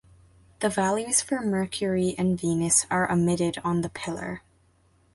[0.61, 4.41] The values for Mercury and Venus are omitted on the pillar.